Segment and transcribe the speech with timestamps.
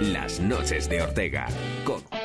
[0.00, 1.46] Las noches de Ortega.
[1.84, 2.15] Con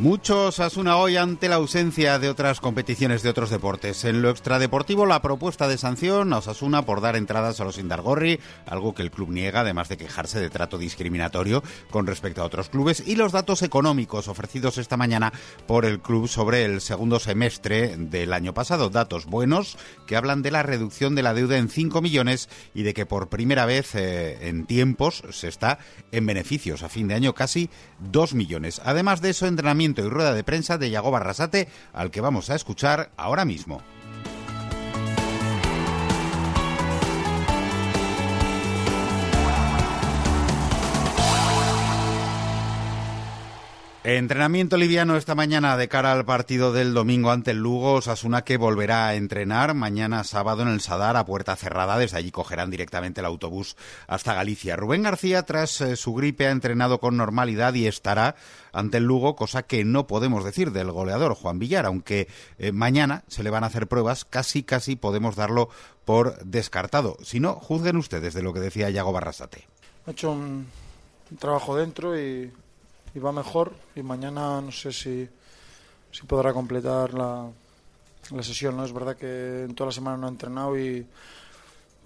[0.00, 4.06] Muchos Asuna hoy ante la ausencia de otras competiciones de otros deportes.
[4.06, 8.40] En lo extradeportivo, la propuesta de sanción a Osasuna por dar entradas a los Indargorri,
[8.64, 12.70] algo que el club niega, además de quejarse de trato discriminatorio con respecto a otros
[12.70, 15.34] clubes, y los datos económicos ofrecidos esta mañana
[15.66, 18.88] por el club sobre el segundo semestre del año pasado.
[18.88, 19.76] Datos buenos
[20.06, 23.28] que hablan de la reducción de la deuda en 5 millones y de que por
[23.28, 25.78] primera vez eh, en tiempos se está
[26.10, 26.82] en beneficios.
[26.82, 28.80] A fin de año casi 2 millones.
[28.82, 32.54] Además de eso, entrenamiento y rueda de prensa de Yago Barrasate, al que vamos a
[32.54, 33.82] escuchar ahora mismo.
[44.02, 47.96] Entrenamiento liviano esta mañana de cara al partido del domingo ante el Lugo.
[47.96, 51.98] Osasuna que volverá a entrenar mañana sábado en el Sadar a puerta cerrada.
[51.98, 54.74] Desde allí cogerán directamente el autobús hasta Galicia.
[54.74, 58.36] Rubén García, tras eh, su gripe, ha entrenado con normalidad y estará
[58.72, 62.26] ante el Lugo, cosa que no podemos decir del goleador Juan Villar, aunque
[62.58, 65.68] eh, mañana se le van a hacer pruebas, casi casi podemos darlo
[66.06, 67.18] por descartado.
[67.22, 69.68] Si no, juzguen ustedes de lo que decía Yago Barrasate.
[70.06, 70.68] Ha hecho un
[71.38, 72.50] trabajo dentro y
[73.14, 75.28] y va mejor y mañana no sé si,
[76.10, 77.48] si podrá completar la,
[78.30, 78.76] la sesión.
[78.76, 78.84] ¿no?
[78.84, 81.06] Es verdad que en toda la semana no ha entrenado y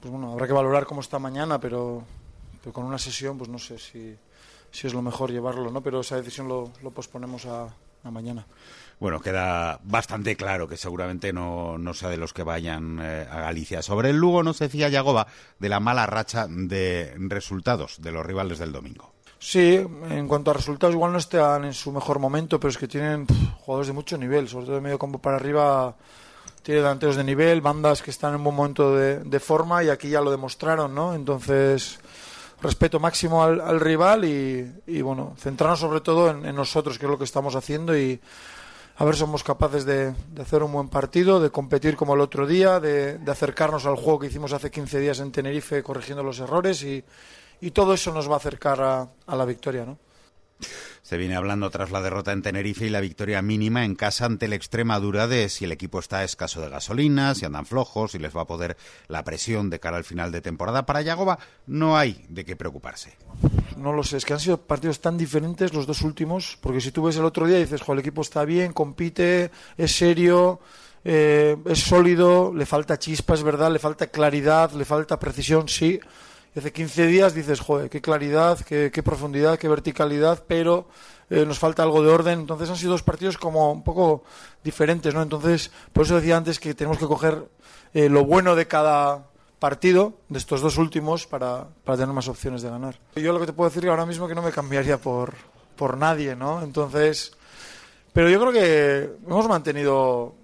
[0.00, 2.04] pues bueno, habrá que valorar cómo está mañana, pero,
[2.62, 4.16] pero con una sesión pues no sé si,
[4.70, 5.80] si es lo mejor llevarlo, ¿no?
[5.80, 7.68] pero esa decisión lo, lo posponemos a,
[8.04, 8.46] a mañana
[9.00, 13.40] bueno, queda bastante claro que seguramente no, no sea de los que vayan eh, a
[13.40, 13.82] Galicia.
[13.82, 15.26] Sobre el Lugo no se decía Yagoba
[15.58, 19.13] de la mala racha de resultados de los rivales del domingo.
[19.46, 22.88] Sí, en cuanto a resultados igual no están en su mejor momento, pero es que
[22.88, 23.26] tienen
[23.60, 25.94] jugadores de mucho nivel, sobre todo de medio campo para arriba
[26.62, 30.22] tiene delanteros de nivel, bandas que están en buen momento de, forma y aquí ya
[30.22, 31.14] lo demostraron, ¿no?
[31.14, 31.98] Entonces,
[32.62, 37.24] respeto máximo al, rival y, bueno, centrarnos sobre todo en, nosotros, que es lo que
[37.24, 38.18] estamos haciendo y
[38.96, 42.46] a ver si somos capaces de, hacer un buen partido, de competir como el otro
[42.46, 46.40] día, de, de acercarnos al juego que hicimos hace 15 días en Tenerife corrigiendo los
[46.40, 47.04] errores y
[47.64, 49.98] y todo eso nos va a acercar a, la victoria, ¿no?
[51.00, 54.48] Se viene hablando tras la derrota en Tenerife y la victoria mínima en casa ante
[54.48, 58.36] la Extremadura de si el equipo está escaso de gasolina, si andan flojos, si les
[58.36, 58.76] va a poder
[59.08, 60.84] la presión de cara al final de temporada.
[60.84, 63.16] Para Yagoba no hay de qué preocuparse.
[63.78, 66.92] No lo sé, es que han sido partidos tan diferentes los dos últimos, porque si
[66.92, 70.60] tú ves el otro día y dices, el equipo está bien, compite, es serio,
[71.02, 75.98] eh, es sólido, le falta chispa, es verdad, le falta claridad, le falta precisión, sí
[76.56, 80.88] hace 15 días dices, joder, qué claridad, qué, profundidad, qué verticalidad, pero
[81.30, 82.40] eh, nos falta algo de orden.
[82.40, 84.22] Entonces han sido dos partidos como un poco
[84.62, 85.22] diferentes, ¿no?
[85.22, 87.48] Entonces, por eso decía antes que tenemos que coger
[87.92, 89.26] eh, lo bueno de cada
[89.58, 92.98] partido, de estos dos últimos, para, para tener más opciones de ganar.
[93.16, 95.34] Yo lo que te puedo decir ahora mismo es que no me cambiaría por,
[95.76, 96.62] por nadie, ¿no?
[96.62, 97.32] Entonces,
[98.12, 100.34] pero yo creo que hemos mantenido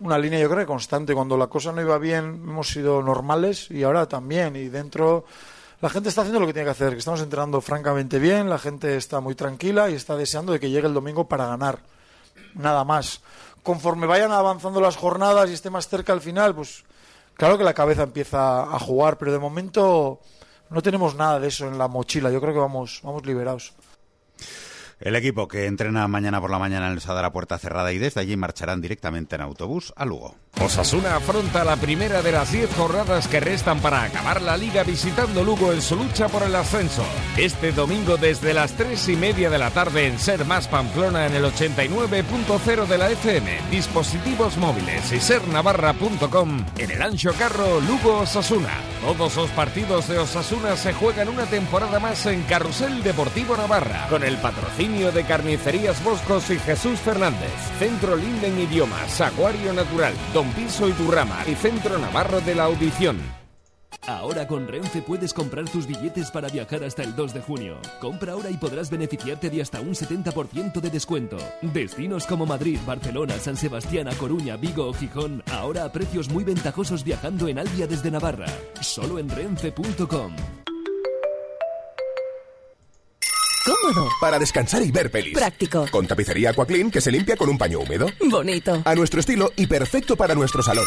[0.00, 3.82] una línea yo creo constante cuando la cosa no iba bien hemos sido normales y
[3.82, 5.24] ahora también y dentro
[5.80, 8.58] la gente está haciendo lo que tiene que hacer, que estamos entrenando francamente bien, la
[8.58, 11.78] gente está muy tranquila y está deseando de que llegue el domingo para ganar.
[12.54, 13.20] Nada más.
[13.62, 16.84] Conforme vayan avanzando las jornadas y esté más cerca al final, pues
[17.34, 20.20] claro que la cabeza empieza a jugar, pero de momento
[20.70, 22.30] no tenemos nada de eso en la mochila.
[22.30, 23.74] Yo creo que vamos, vamos liberados.
[25.00, 27.98] El equipo que entrena mañana por la mañana en el Sadar a puerta cerrada y
[27.98, 30.34] desde allí marcharán directamente en autobús a Lugo.
[30.60, 35.44] Osasuna afronta la primera de las 10 jornadas que restan para acabar la liga visitando
[35.44, 37.04] Lugo en su lucha por el ascenso.
[37.36, 41.34] Este domingo desde las 3 y media de la tarde en Ser Más Pamplona en
[41.34, 48.87] el 89.0 de la FM, dispositivos móviles y sernavarra.com en el ancho carro Lugo Osasuna.
[49.00, 54.24] Todos los partidos de Osasuna se juegan una temporada más en Carrusel Deportivo Navarra con
[54.24, 57.52] el patrocinio de Carnicerías Boscos y Jesús Fernández.
[57.78, 63.37] Centro Linden Idiomas, Acuario Natural, Don Piso y Turrama y Centro Navarro de la Audición.
[64.08, 67.78] Ahora con Renfe puedes comprar tus billetes para viajar hasta el 2 de junio.
[68.00, 71.36] Compra ahora y podrás beneficiarte de hasta un 70% de descuento.
[71.60, 76.42] Destinos como Madrid, Barcelona, San Sebastián, A Coruña, Vigo o Gijón, ahora a precios muy
[76.42, 78.46] ventajosos viajando en Albia desde Navarra.
[78.80, 80.34] Solo en renfe.com.
[83.66, 84.08] Cómodo.
[84.22, 85.34] Para descansar y ver pelis.
[85.34, 85.84] Práctico.
[85.90, 88.06] Con tapicería Aquaclean que se limpia con un paño húmedo.
[88.30, 88.80] Bonito.
[88.86, 90.86] A nuestro estilo y perfecto para nuestro salón.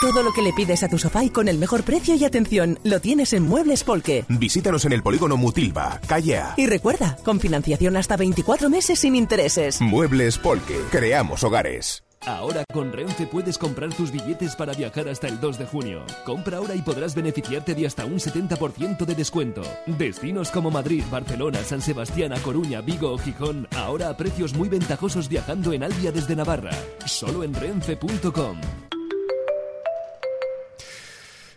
[0.00, 2.78] Todo lo que le pides a tu sofá y con el mejor precio y atención
[2.84, 4.24] lo tienes en Muebles Polque.
[4.30, 9.78] Visítanos en el polígono Mutilva, calle Y recuerda, con financiación hasta 24 meses sin intereses.
[9.82, 10.80] Muebles Polque.
[10.90, 12.02] Creamos hogares.
[12.26, 16.04] Ahora con Renfe puedes comprar tus billetes para viajar hasta el 2 de junio.
[16.24, 19.62] Compra ahora y podrás beneficiarte de hasta un 70% de descuento.
[19.86, 24.70] Destinos como Madrid, Barcelona, San Sebastián, A Coruña, Vigo o Gijón, ahora a precios muy
[24.70, 26.72] ventajosos viajando en Albia desde Navarra.
[27.04, 28.60] Solo en renfe.com.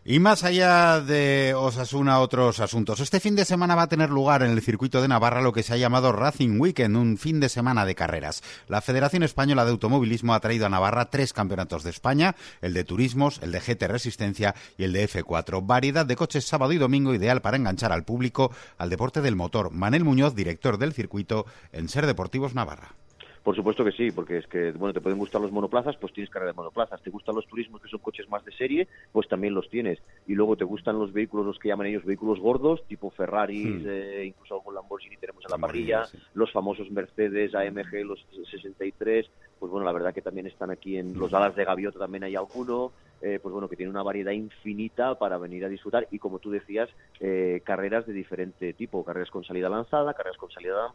[0.05, 2.99] Y más allá de Osasuna, otros asuntos.
[2.99, 5.63] Este fin de semana va a tener lugar en el circuito de Navarra lo que
[5.63, 8.43] se ha llamado Racing Weekend, un fin de semana de carreras.
[8.67, 12.83] La Federación Española de Automovilismo ha traído a Navarra tres campeonatos de España, el de
[12.83, 15.65] turismos, el de GT Resistencia y el de F4.
[15.65, 19.71] Variedad de coches sábado y domingo ideal para enganchar al público al deporte del motor.
[19.71, 22.93] Manel Muñoz, director del circuito en Ser Deportivos Navarra.
[23.43, 26.31] Por supuesto que sí, porque es que, bueno, te pueden gustar los monoplazas, pues tienes
[26.31, 27.01] carrera de monoplazas.
[27.01, 29.99] Te gustan los turismos, que son coches más de serie, pues también los tienes.
[30.25, 34.23] Y luego te gustan los vehículos, los que llaman ellos vehículos gordos, tipo Ferraris, eh,
[34.27, 39.29] incluso algún Lamborghini tenemos en la parrilla, los famosos Mercedes AMG, los 63,
[39.59, 42.35] pues bueno, la verdad que también están aquí en los alas de gaviota, también hay
[42.35, 42.93] alguno,
[43.23, 46.51] eh, pues bueno, que tiene una variedad infinita para venir a disfrutar y como tú
[46.51, 46.89] decías,
[47.21, 50.93] eh, carreras de diferente tipo, carreras con salida lanzada, carreras con salida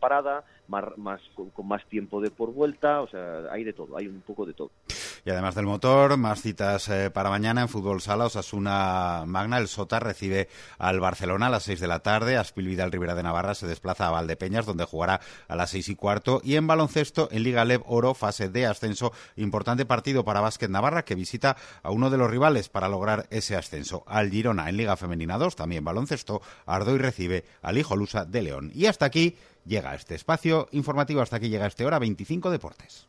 [0.00, 4.08] parada, más, más con más tiempo de por vuelta, o sea, hay de todo, hay
[4.08, 4.70] un poco de todo.
[5.24, 8.26] Y además del motor, más citas eh, para mañana en fútbol sala.
[8.26, 12.36] Osasuna Magna, el Sota, recibe al Barcelona a las 6 de la tarde.
[12.36, 15.94] Aspil Vidal Rivera de Navarra se desplaza a Valdepeñas, donde jugará a las seis y
[15.94, 16.40] cuarto.
[16.44, 19.12] Y en baloncesto, en Liga Lev Oro, fase de ascenso.
[19.36, 23.56] Importante partido para Básquet Navarra, que visita a uno de los rivales para lograr ese
[23.56, 24.04] ascenso.
[24.06, 26.42] Al Girona en Liga Femenina 2, también baloncesto.
[26.66, 28.70] Ardoy recibe al Hijolusa de León.
[28.74, 31.20] Y hasta aquí llega este espacio informativo.
[31.20, 33.06] Hasta aquí llega este hora 25 Deportes.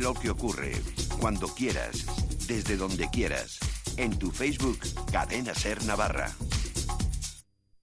[0.00, 0.72] Lo que ocurre,
[1.18, 2.04] cuando quieras,
[2.46, 3.58] desde donde quieras,
[3.96, 4.78] en tu Facebook
[5.10, 6.32] Cadena Ser Navarra.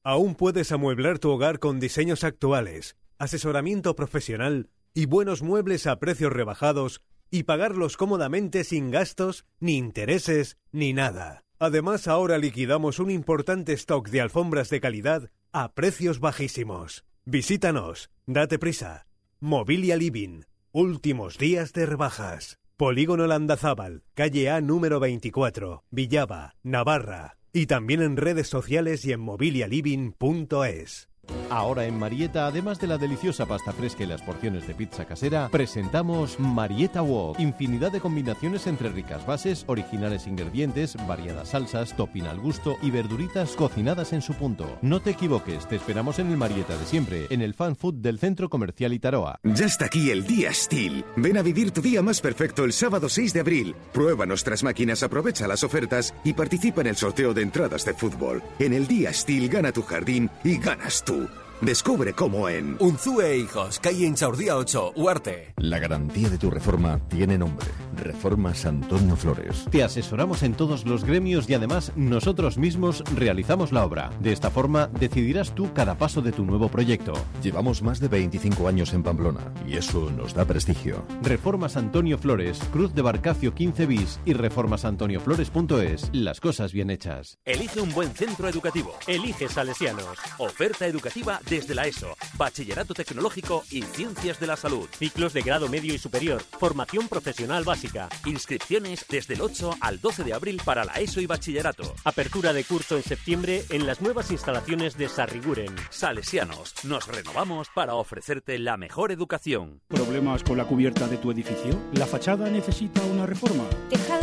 [0.03, 6.31] Aún puedes amueblar tu hogar con diseños actuales, asesoramiento profesional y buenos muebles a precios
[6.31, 7.01] rebajados
[7.31, 11.43] y pagarlos cómodamente sin gastos, ni intereses, ni nada.
[11.57, 17.05] Además, ahora liquidamos un importante stock de alfombras de calidad a precios bajísimos.
[17.25, 19.07] Visítanos, date prisa.
[19.39, 20.43] Mobilia Living.
[20.75, 22.57] Últimos días de rebajas.
[22.77, 27.37] Polígono Landazábal, calle A número 24, Villaba, Navarra.
[27.53, 31.12] Y también en redes sociales y en mobilialiving.es.
[31.53, 35.49] Ahora en Marieta, además de la deliciosa pasta fresca y las porciones de pizza casera,
[35.49, 37.39] presentamos Marieta Wok.
[37.39, 43.51] Infinidad de combinaciones entre ricas bases, originales ingredientes, variadas salsas, topping al gusto y verduritas
[43.51, 44.79] cocinadas en su punto.
[44.81, 48.17] No te equivoques, te esperamos en el Marieta de siempre, en el fan food del
[48.17, 49.39] Centro Comercial Itaroa.
[49.43, 51.05] Ya está aquí el Día Steel.
[51.17, 53.75] Ven a vivir tu día más perfecto el sábado 6 de abril.
[53.91, 58.41] Prueba nuestras máquinas, aprovecha las ofertas y participa en el sorteo de entradas de fútbol.
[58.57, 61.12] En el Día Steel gana tu jardín y ganas tú.
[61.13, 61.42] Neto.
[61.65, 65.53] Descubre cómo en Unzue Hijos, calle Inchaurdía 8, Huarte.
[65.55, 67.67] La garantía de tu reforma tiene nombre.
[67.95, 69.65] Reformas Antonio Flores.
[69.71, 74.09] Te asesoramos en todos los gremios y además nosotros mismos realizamos la obra.
[74.19, 77.13] De esta forma decidirás tú cada paso de tu nuevo proyecto.
[77.41, 81.05] Llevamos más de 25 años en Pamplona y eso nos da prestigio.
[81.21, 86.09] Reformas Antonio Flores, Cruz de Barcacio 15 bis y reformasantonioflores.es.
[86.11, 87.39] Las cosas bien hechas.
[87.45, 88.93] Elige un buen centro educativo.
[89.07, 90.17] Elige Salesianos.
[90.39, 94.89] Oferta educativa desde la ESO, Bachillerato Tecnológico y Ciencias de la Salud.
[94.97, 96.41] Ciclos de grado medio y superior.
[96.59, 98.09] Formación profesional básica.
[98.25, 101.93] Inscripciones desde el 8 al 12 de abril para la ESO y Bachillerato.
[102.05, 105.75] Apertura de curso en septiembre en las nuevas instalaciones de Sarriguren.
[105.91, 109.79] Salesianos, nos renovamos para ofrecerte la mejor educación.
[109.89, 111.79] ¿Problemas con la cubierta de tu edificio?
[111.93, 113.65] ¿La fachada necesita una reforma?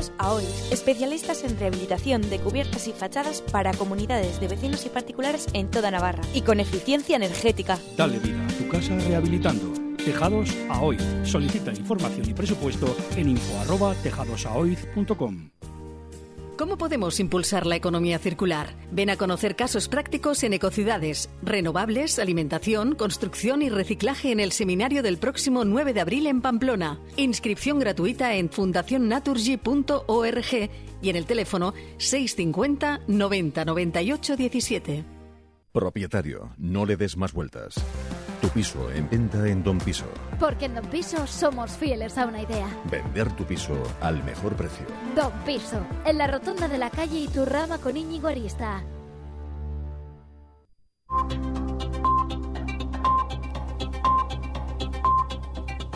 [0.01, 5.47] Tejados Aoiz, especialistas en rehabilitación de cubiertas y fachadas para comunidades de vecinos y particulares
[5.53, 7.79] en toda Navarra y con eficiencia energética.
[7.99, 9.75] Dale vida a tu casa rehabilitando.
[10.03, 11.03] Tejados Aoiz.
[11.25, 15.51] Solicita información y presupuesto en info@tejadosaoiz.com.
[16.61, 18.75] ¿Cómo podemos impulsar la economía circular?
[18.93, 25.03] Ven a conocer casos prácticos en ecocidades, renovables, alimentación, construcción y reciclaje en el seminario
[25.03, 27.01] del próximo 9 de abril en Pamplona.
[27.17, 35.05] Inscripción gratuita en fundacionnaturgy.org y en el teléfono 650 90 98 17.
[35.73, 37.77] Propietario, no le des más vueltas.
[38.51, 40.07] Tu piso en venta en Don Piso.
[40.41, 42.67] Porque en Don Piso somos fieles a una idea.
[42.91, 44.87] Vender tu piso al mejor precio.
[45.15, 48.83] Don Piso, en la rotonda de la calle Iturrama con Íñigo Arista.